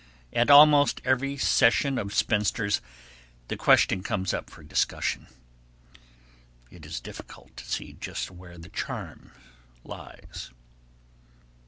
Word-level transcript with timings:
At 0.33 0.49
almost 0.49 0.99
every 1.05 1.37
session 1.37 1.99
of 1.99 2.11
spinsters, 2.11 2.81
the 3.49 3.55
question 3.55 4.01
comes 4.01 4.33
up 4.33 4.49
for 4.49 4.63
discussion. 4.63 5.27
It 6.71 6.87
is 6.87 6.99
difficult 6.99 7.55
to 7.57 7.65
see 7.65 7.93
just 7.93 8.31
where 8.31 8.57
the 8.57 8.69
charm 8.69 9.31
lies. 9.83 10.49